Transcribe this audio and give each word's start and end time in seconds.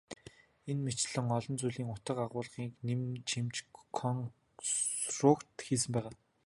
Энэ 0.69 0.83
мэтчилэн 0.85 1.27
олон 1.37 1.55
зүйлийн 1.59 1.91
утга 1.95 2.21
агуулгыг 2.25 2.71
нэмэн 2.87 3.13
чимж 3.29 3.55
консрукт 3.99 5.49
хийсэн 5.65 5.91
байгаа. 5.93 6.13